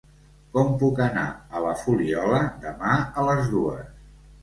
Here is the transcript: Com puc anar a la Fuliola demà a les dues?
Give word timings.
Com 0.55 0.71
puc 0.83 1.01
anar 1.09 1.27
a 1.59 1.63
la 1.67 1.75
Fuliola 1.83 2.43
demà 2.67 2.99
a 3.25 3.31
les 3.33 3.57
dues? 3.57 3.99